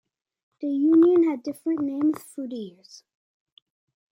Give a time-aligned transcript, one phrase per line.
[0.61, 3.03] The Union had different names through the years.